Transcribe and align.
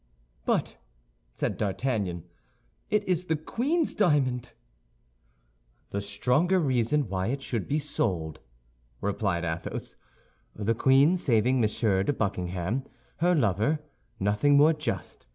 "But," 0.47 0.77
said 1.31 1.57
D'Artagnan, 1.57 2.23
"it 2.89 3.03
is 3.03 3.25
the 3.25 3.35
queen's 3.35 3.93
diamond." 3.93 4.51
"The 5.91 6.01
stronger 6.01 6.59
reason 6.59 7.07
why 7.07 7.27
it 7.27 7.39
should 7.43 7.67
be 7.67 7.77
sold," 7.77 8.39
replied 8.99 9.45
Athos. 9.45 9.97
"The 10.55 10.73
queen 10.73 11.17
saving 11.17 11.61
Monsieur 11.61 12.01
de 12.01 12.13
Buckingham, 12.13 12.83
her 13.17 13.35
lover; 13.35 13.77
nothing 14.19 14.57
more 14.57 14.73
just. 14.73 15.27